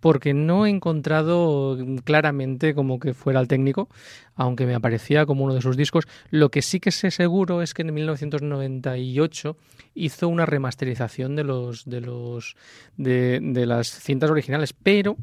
[0.01, 3.89] porque no he encontrado claramente como que fuera el técnico,
[4.35, 6.09] aunque me aparecía como uno de sus discos.
[6.31, 9.57] Lo que sí que sé seguro es que en 1998
[9.95, 12.57] hizo una remasterización de los de los
[12.97, 15.17] de, de las cintas originales, pero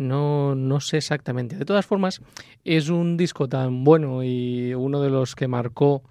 [0.00, 1.56] no, no sé exactamente.
[1.56, 2.22] De todas formas,
[2.64, 6.02] es un disco tan bueno y uno de los que marcó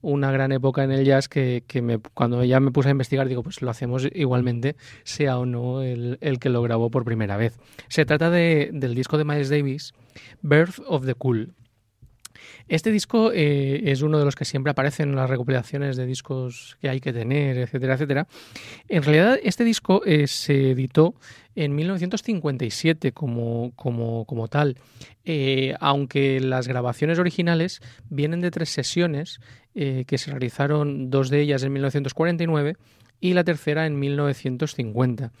[0.00, 3.42] una gran época en el jazz que, me, cuando ya me puse a investigar digo,
[3.42, 7.58] pues lo hacemos igualmente, sea o no el, el que lo grabó por primera vez.
[7.88, 9.92] Se trata de, del disco de Miles Davis,
[10.42, 11.52] Birth of the Cool.
[12.68, 16.76] Este disco eh, es uno de los que siempre aparecen en las recopilaciones de discos
[16.80, 18.26] que hay que tener, etcétera, etcétera.
[18.88, 21.14] En realidad, este disco eh, se editó
[21.54, 24.76] en 1957 como, como, como tal,
[25.24, 27.80] eh, aunque las grabaciones originales
[28.10, 29.40] vienen de tres sesiones
[29.74, 32.76] eh, que se realizaron, dos de ellas en 1949
[33.20, 35.32] y la tercera en 1950.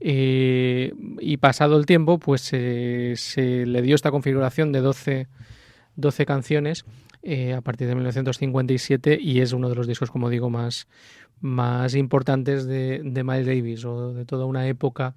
[0.00, 5.26] Eh, y pasado el tiempo, pues se le dio esta configuración de 12
[5.96, 6.84] 12 canciones
[7.22, 10.86] eh, a partir de 1957 y es uno de los discos, como digo, más,
[11.40, 15.14] más importantes de, de Miles Davis o de toda una época.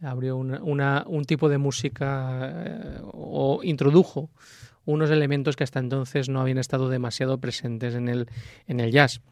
[0.00, 4.30] Abrió una, una, un tipo de música eh, o introdujo
[4.86, 8.28] unos elementos que hasta entonces no habían estado demasiado presentes en el,
[8.66, 9.22] en el jazz.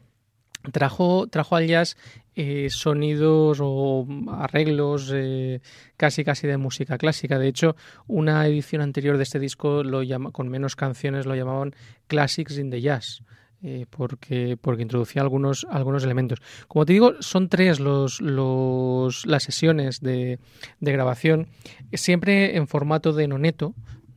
[0.71, 1.97] Trajo, trajo al jazz
[2.37, 5.61] eh, sonidos o arreglos eh,
[5.97, 7.39] casi casi de música clásica.
[7.39, 7.75] De hecho,
[8.07, 11.75] una edición anterior de este disco lo llama, con menos canciones lo llamaban
[12.07, 13.23] Classics in the Jazz.
[13.65, 16.41] Eh, porque, porque introducía algunos, algunos elementos.
[16.67, 20.41] Como te digo, son tres los, los, las sesiones de,
[20.81, 21.47] de grabación,
[21.93, 23.73] siempre en formato de noneto,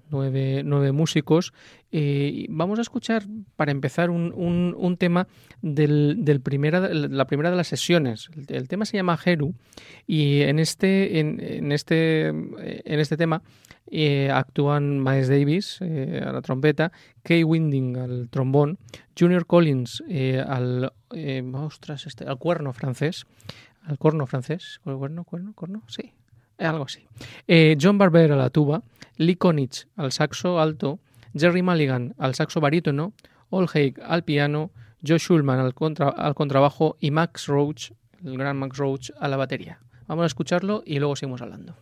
[0.10, 1.54] nueve, nueve músicos.
[1.98, 3.24] Eh, vamos a escuchar,
[3.56, 4.34] para empezar, un,
[4.78, 5.30] un, tema
[5.62, 8.30] del, del primera, la primera de las sesiones.
[8.50, 9.54] El, tema se llama Jeru
[10.06, 13.44] y en este, en, en este, en este tema
[13.90, 16.92] eh, actúan Miles Davis eh, a la trompeta,
[17.24, 18.78] Kay Winding al trombón,
[19.18, 20.92] Junior Collins eh, al,
[21.54, 23.26] ostras, este, al cuerno francés,
[23.84, 26.12] al corno francés, cuerno, cuerno, corno, sí,
[26.58, 27.08] algo así.
[27.48, 28.84] Eh, John Barber a la tuba,
[29.16, 31.00] Lee Konitz al saxo alto,
[31.36, 33.14] Jerry Mulligan al saxo barítono,
[33.50, 34.72] Ol Haig al piano,
[35.06, 37.92] Joe Schulman al, contra, al contrabajo y Max Roach,
[38.24, 39.80] el gran Max Roach, a la batería.
[40.08, 41.76] Vamos a escucharlo y luego seguimos hablando.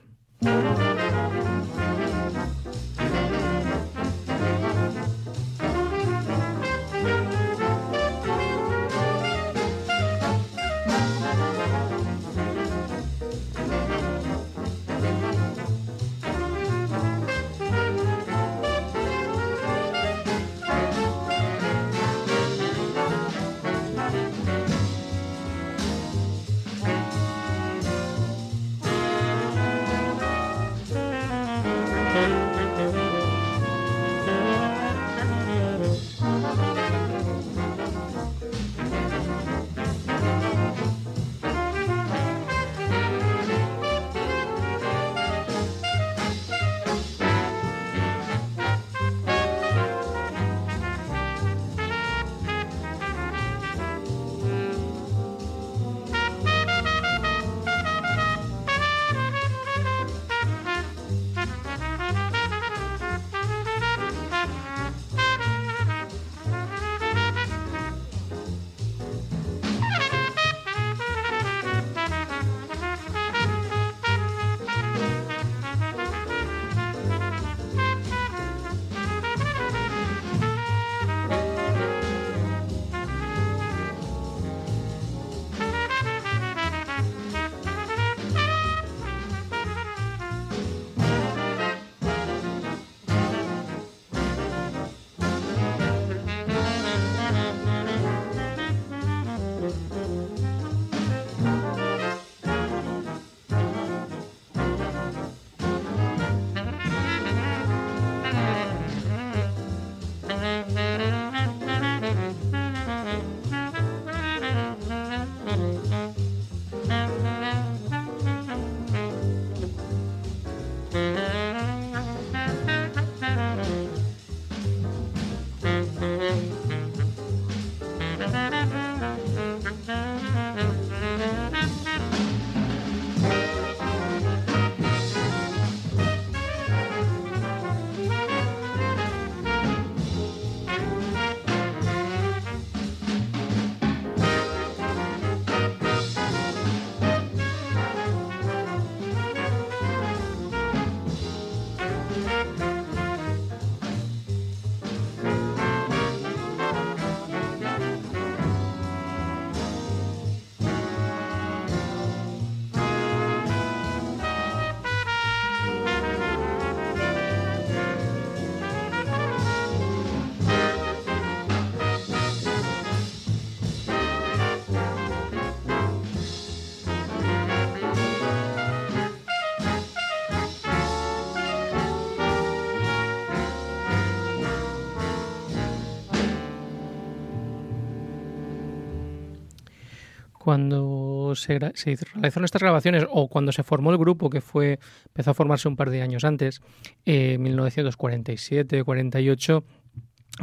[190.53, 194.77] Cuando se, se, realizaron estas grabaciones o cuando se formó el grupo, que fue
[195.07, 196.61] empezó a formarse un par de años antes,
[197.07, 199.63] eh, 1947, 48,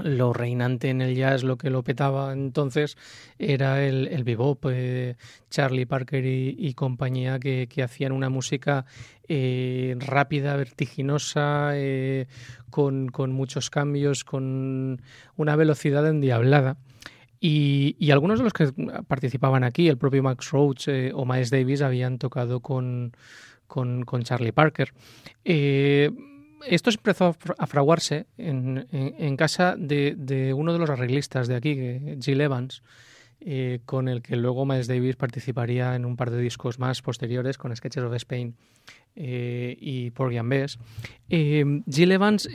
[0.02, 2.96] lo reinante en el jazz, lo que lo petaba entonces,
[3.38, 5.14] era el, el bebop, eh,
[5.48, 8.86] Charlie Parker y, compañía, que, hacían una música
[9.28, 12.26] eh, rápida, vertiginosa, eh,
[12.70, 15.02] con, con, muchos cambios, con
[15.36, 16.78] una velocidad endiablada.
[17.40, 18.70] Y, y, algunos de los que
[19.08, 23.16] participaban aquí, el propio Max Roach o Miles Davis, habían tocado con,
[23.66, 24.92] con, Charlie Parker.
[25.44, 31.98] Esto empezó a fraguarse en, en, casa de, de, uno de los arreglistas de aquí,
[32.20, 32.82] Jill Evans,
[33.42, 37.56] eh, con el que luego Miles Davis participaría en un par de discos más posteriores
[37.56, 38.54] con Sketches of Spain
[39.16, 40.78] eh, y Porgy and Bess.
[41.30, 42.50] Eh, Evans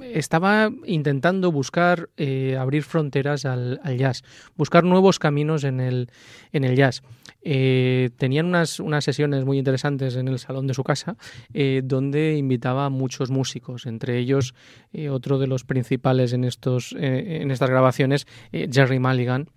[0.00, 2.08] estaba intentando buscar
[2.58, 4.22] abrir fronteras al, jazz,
[4.56, 6.08] buscar nuevos caminos en el,
[6.52, 7.02] en el jazz.
[7.42, 11.16] tenían unas, unas sesiones muy interesantes en el salón de su casa
[11.82, 14.54] donde invitaba a muchos músicos, entre ellos
[15.10, 19.48] otro de los principales en, estos, en estas grabaciones, Jerry Mulligan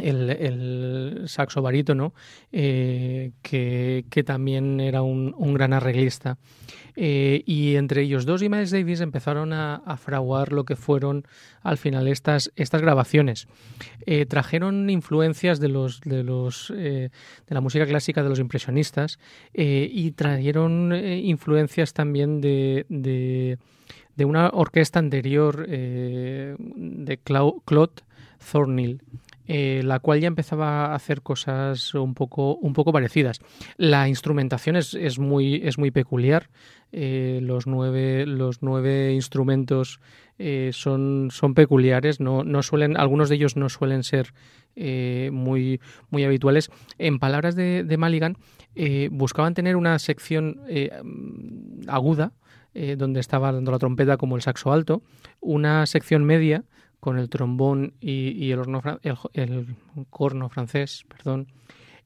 [0.00, 2.14] el, saxo barítono,
[2.52, 6.38] eh, que, también era un, gran arreglista.
[6.96, 11.24] Eh, y entre ellos dos y Miles Davis empezaron a, fraguar lo que fueron
[11.62, 13.48] al final estas, grabaciones.
[14.06, 17.10] Eh, trajeron influencias de, los, de, los, de
[17.48, 19.18] la música clásica de los impresionistas
[19.52, 23.58] y trajeron influencias también de, de,
[24.16, 28.02] de, una orquesta anterior de Claude
[28.50, 29.00] Thornhill.
[29.46, 33.40] Eh, la cual ya empezaba a hacer cosas un poco, un poco parecidas.
[33.76, 36.48] La instrumentación es, es muy, es muy peculiar.
[36.92, 40.00] Eh, los, nueve, los nueve instrumentos
[40.38, 44.32] eh, son, son peculiares, no, no suelen, algunos de ellos no suelen ser
[44.76, 45.80] muy,
[46.10, 46.68] muy habituales.
[46.98, 48.36] En palabras de, de Maligan,
[49.12, 50.62] buscaban tener una sección
[51.86, 52.32] aguda,
[52.96, 55.02] donde estaba dando la trompeta como el saxo alto,
[55.40, 56.64] una sección media
[57.04, 58.62] con el trombón y, el,
[59.34, 59.66] el,
[60.08, 61.48] corno francés, perdón,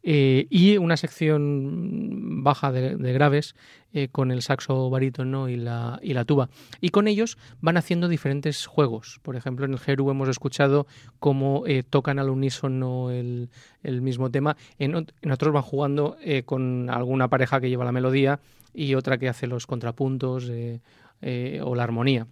[0.03, 3.55] eh, y una sección baja de, graves
[3.93, 6.51] eh, con el saxo barítono y la, y la tuba.
[6.81, 9.21] Y con ellos van haciendo diferentes juegos.
[9.23, 10.89] Por ejemplo, en el Jeru hemos escuchado
[11.21, 13.51] cómo eh, tocan al unísono el,
[13.85, 14.57] el mismo tema.
[14.81, 18.41] En, en, otros van jugando con alguna pareja que lleva la melodía
[18.75, 22.27] y otra que hace los contrapuntos o la armonía.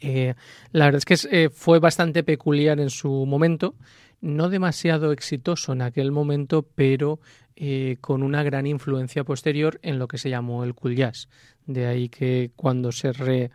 [0.00, 0.34] Eh,
[0.72, 3.74] la verdad es que eh, fue bastante peculiar en su momento,
[4.20, 7.20] no demasiado exitoso en aquel momento, pero
[7.56, 11.28] eh, con una gran influencia posterior en lo que se llamó el cool jazz.
[11.66, 13.50] De ahí que cuando se re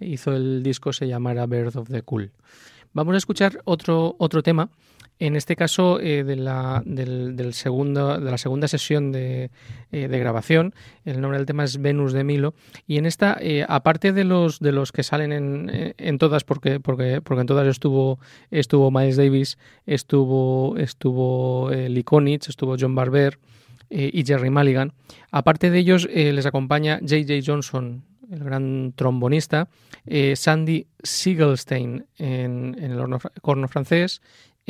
[0.00, 2.32] hizo el disco se llamara Birth of the Cool.
[2.92, 4.70] Vamos a escuchar otro, otro tema
[5.20, 9.50] en este caso, eh, de, la, del, segundo, de la segunda sesión de,
[9.90, 12.54] eh, de, grabación, el nombre del tema es Venus de Milo.
[12.86, 16.78] Y en esta, eh, aparte de los, de los que salen en, en todas, porque,
[16.78, 23.38] porque, porque en todas estuvo, estuvo Miles Davis, estuvo, estuvo Lee Konitz, estuvo John Barber
[23.90, 24.92] y Jerry Mulligan.
[25.32, 27.40] Aparte de ellos, les acompaña J.J.
[27.44, 29.68] Johnson, el gran trombonista,
[30.34, 34.20] Sandy Siegelstein en, en el horno, corno francés,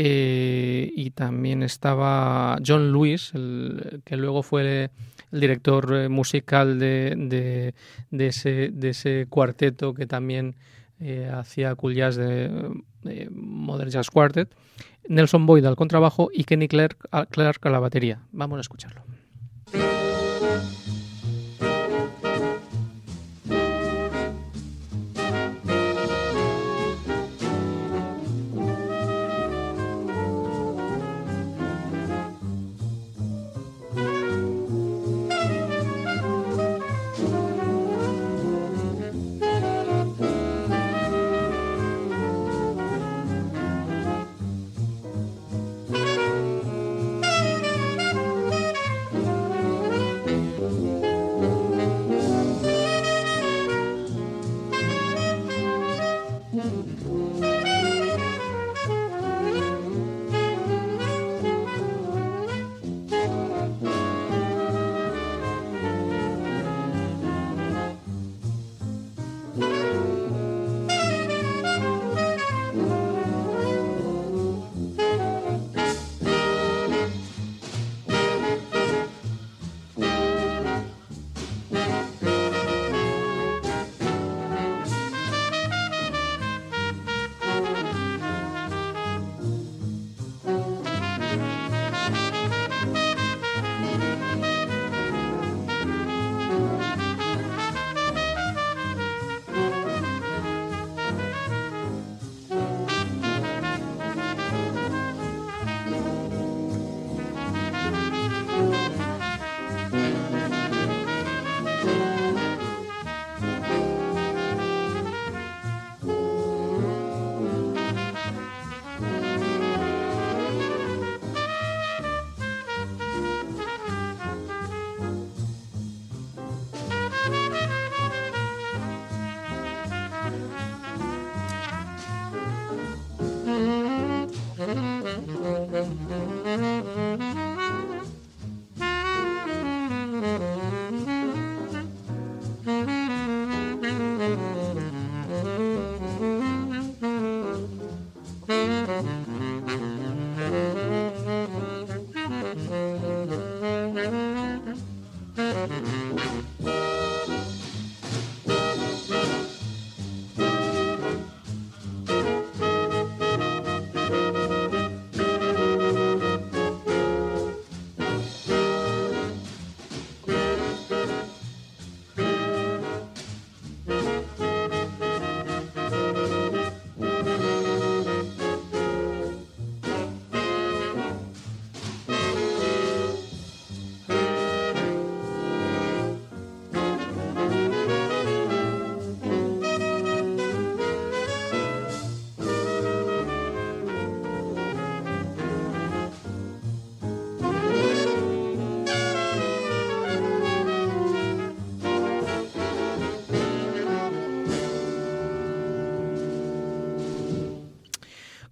[0.01, 3.32] eh, y también estaba John Lewis,
[4.05, 4.90] que luego fue
[5.32, 7.74] el director eh, musical de,
[8.12, 10.55] de, ese, de ese cuarteto que también
[11.01, 12.49] eh, hacía cool jazz de,
[13.32, 14.55] Modern Jazz Quartet,
[15.09, 18.20] Nelson Boyd al contrabajo y Kenny Clark a la batería.
[18.30, 19.03] Vamos a escucharlo.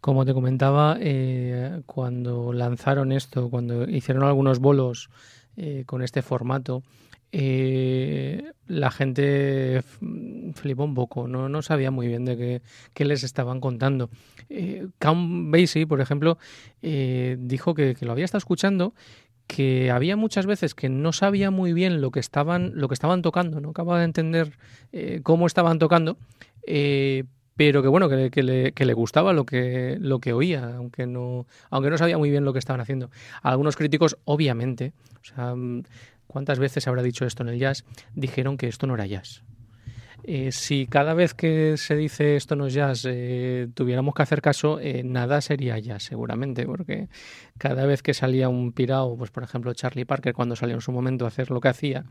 [0.06, 5.10] Como te comentaba, eh, cuando lanzaron esto, cuando hicieron algunos bolos
[5.56, 6.84] eh, con este formato,
[7.32, 9.82] eh, la gente
[10.54, 12.62] flipó un poco, no, no sabía muy bien de
[12.94, 14.08] qué, les estaban contando.
[15.00, 16.38] Count Basie, por ejemplo,
[16.80, 18.94] dijo que, lo había estado escuchando
[19.48, 23.22] que había muchas veces que no sabía muy bien lo que estaban, lo que estaban
[23.22, 24.56] tocando, no acababa de entender
[25.24, 26.16] cómo estaban tocando,
[27.56, 31.46] pero que bueno, que, le, que, le, gustaba lo que, lo que oía, aunque no,
[31.70, 33.10] aunque no sabía muy bien lo que estaban haciendo.
[33.42, 35.54] algunos críticos, obviamente, o sea,
[36.26, 37.84] ¿cuántas veces habrá dicho esto en el jazz?
[38.14, 39.42] Dijeron que esto no era jazz.
[40.28, 44.42] Eh, si cada vez que se dice esto no es jazz eh, tuviéramos que hacer
[44.42, 47.08] caso, eh, nada sería jazz seguramente, porque
[47.58, 50.90] cada vez que salía un pirao, pues por ejemplo Charlie Parker cuando salió en su
[50.90, 52.06] momento a hacer lo que hacía,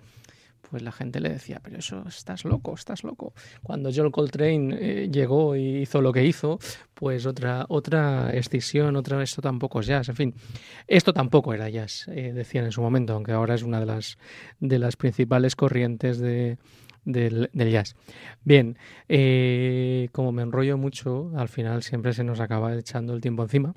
[0.70, 3.34] pues la gente le decía, pero eso estás loco, estás loco.
[3.64, 6.60] Cuando John Coltrane eh, llegó y hizo lo que hizo,
[6.94, 10.36] pues otra, otra escisión, otra, esto tampoco es jazz, en fin,
[10.88, 14.18] esto tampoco era jazz, eh, decían en su momento, aunque ahora es una de las,
[14.60, 16.58] de las principales corrientes de,
[17.06, 17.96] del, jazz.
[18.44, 18.78] Bien,
[19.08, 23.76] eh, como me enrollo mucho, al final siempre se nos acaba echando el tiempo encima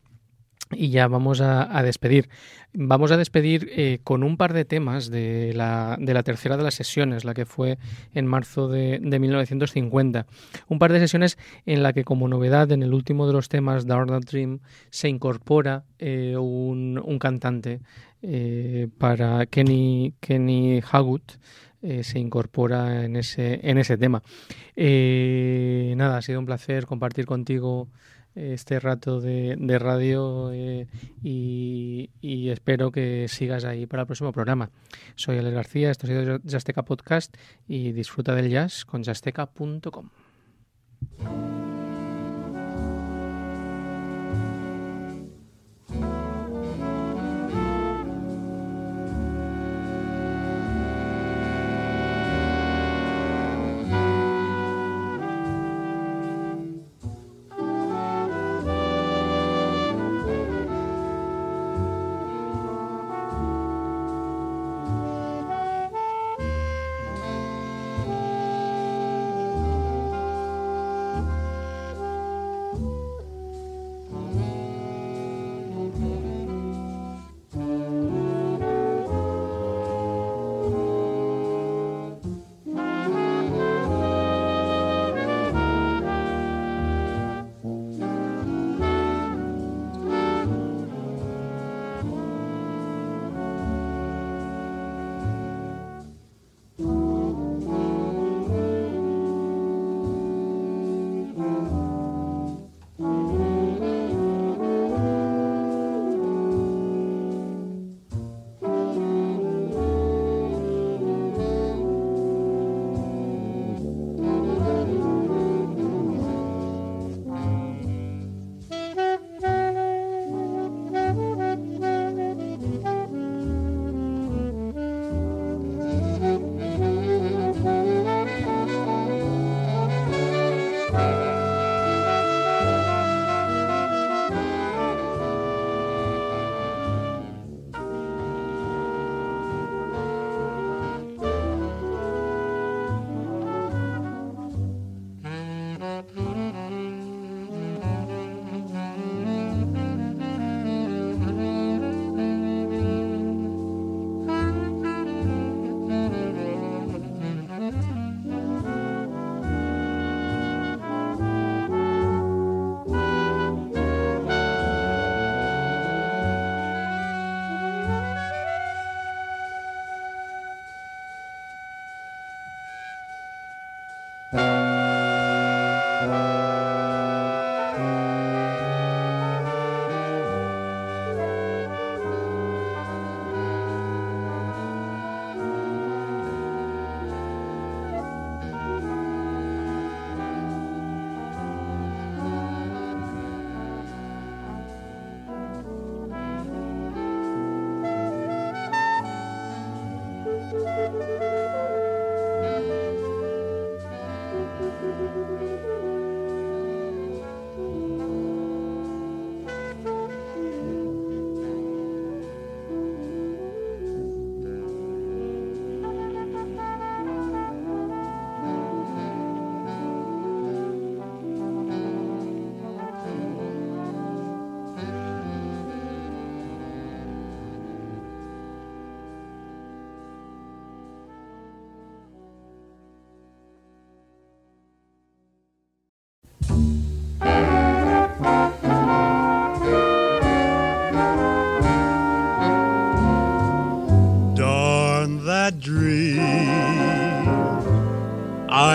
[0.73, 2.29] y ya vamos a, despedir.
[2.73, 6.63] Vamos a despedir eh, con un par de temas de la, de la, tercera de
[6.63, 7.79] las sesiones, la que fue
[8.15, 10.27] en marzo de, de 1950.
[10.69, 13.87] Un par de sesiones en la que como novedad en el último de los temas,
[13.87, 14.61] Dark Dream,
[14.91, 17.81] se incorpora eh, un, un, cantante
[18.23, 21.33] eh, para Kenny, Kenny Hagut.
[22.03, 24.23] se incorpora en ese, en ese tema.
[24.77, 27.89] nada, ha sido un placer compartir contigo
[28.39, 30.87] este rato de, radio eh,
[31.23, 34.71] y, y, espero que sigas ahí para el próximo programa.
[35.17, 37.37] Soy Alex García, esto ha sido Jazzteca Podcast
[37.67, 40.11] y disfruta del jazz con jazzteca.com.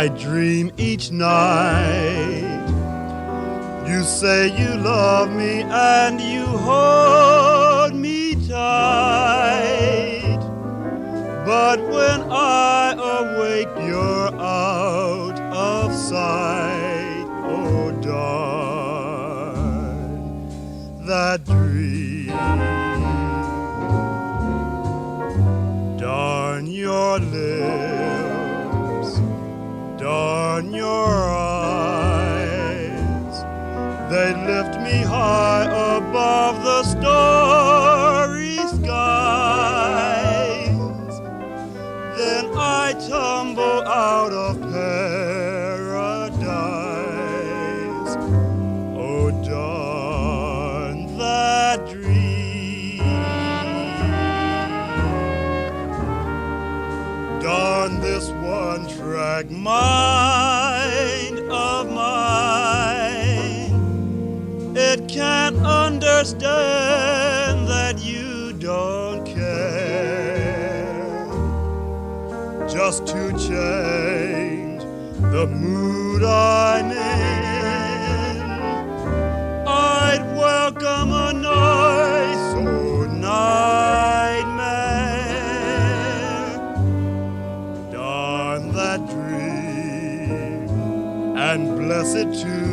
[0.03, 2.65] I dream each night.
[3.87, 7.02] You say you love me and you hold
[91.53, 92.71] and blessed too.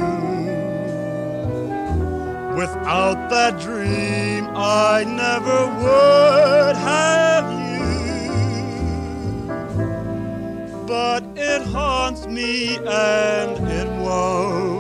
[2.57, 7.85] Without that dream, I never would have you.
[10.87, 14.80] But it haunts me and it won't.